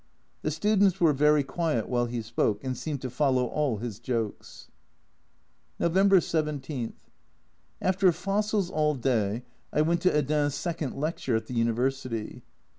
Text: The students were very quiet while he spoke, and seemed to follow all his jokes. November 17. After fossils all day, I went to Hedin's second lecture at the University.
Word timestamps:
The 0.41 0.49
students 0.49 0.99
were 0.99 1.13
very 1.13 1.43
quiet 1.43 1.87
while 1.87 2.07
he 2.07 2.23
spoke, 2.23 2.63
and 2.63 2.75
seemed 2.75 3.03
to 3.03 3.09
follow 3.11 3.45
all 3.45 3.77
his 3.77 3.99
jokes. 3.99 4.67
November 5.77 6.19
17. 6.19 6.93
After 7.79 8.11
fossils 8.11 8.71
all 8.71 8.95
day, 8.95 9.43
I 9.71 9.83
went 9.83 10.01
to 10.01 10.11
Hedin's 10.11 10.55
second 10.55 10.95
lecture 10.95 11.35
at 11.35 11.45
the 11.45 11.53
University. 11.53 12.41